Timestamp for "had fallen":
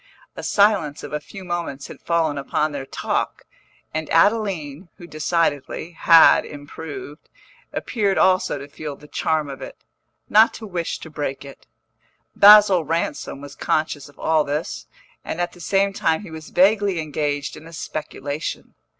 1.85-2.35